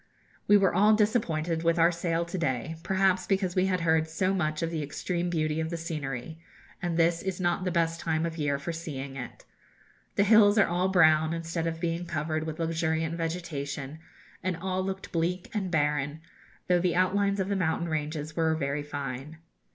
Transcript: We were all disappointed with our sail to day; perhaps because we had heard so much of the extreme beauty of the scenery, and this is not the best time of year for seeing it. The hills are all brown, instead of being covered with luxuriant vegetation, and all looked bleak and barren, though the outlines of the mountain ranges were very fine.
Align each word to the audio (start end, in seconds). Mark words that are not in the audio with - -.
We 0.47 0.57
were 0.57 0.73
all 0.73 0.95
disappointed 0.95 1.61
with 1.61 1.77
our 1.77 1.91
sail 1.91 2.25
to 2.25 2.37
day; 2.39 2.75
perhaps 2.81 3.27
because 3.27 3.55
we 3.55 3.67
had 3.67 3.81
heard 3.81 4.09
so 4.09 4.33
much 4.33 4.63
of 4.63 4.71
the 4.71 4.81
extreme 4.81 5.29
beauty 5.29 5.59
of 5.59 5.69
the 5.69 5.77
scenery, 5.77 6.39
and 6.81 6.97
this 6.97 7.21
is 7.21 7.39
not 7.39 7.65
the 7.65 7.69
best 7.71 7.99
time 7.99 8.25
of 8.25 8.35
year 8.39 8.57
for 8.57 8.73
seeing 8.73 9.15
it. 9.15 9.45
The 10.15 10.23
hills 10.23 10.57
are 10.57 10.65
all 10.65 10.87
brown, 10.89 11.35
instead 11.35 11.67
of 11.67 11.79
being 11.79 12.07
covered 12.07 12.45
with 12.47 12.57
luxuriant 12.57 13.13
vegetation, 13.15 13.99
and 14.41 14.57
all 14.57 14.83
looked 14.83 15.11
bleak 15.11 15.51
and 15.53 15.69
barren, 15.69 16.21
though 16.67 16.79
the 16.79 16.95
outlines 16.95 17.39
of 17.39 17.47
the 17.49 17.55
mountain 17.55 17.87
ranges 17.87 18.35
were 18.35 18.55
very 18.55 18.81
fine. 18.81 19.37